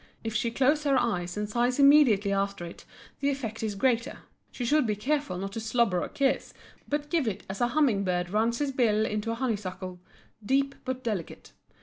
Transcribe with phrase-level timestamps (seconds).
[0.23, 2.85] If she close her eyes and sighs immediately after it
[3.19, 4.17] the effect is greater.
[4.51, 6.55] She should be careful not to slobber a kiss
[6.87, 9.99] but give it as a humming bird runs his bill into a honeysuckle,
[10.43, 11.51] deep but delicate.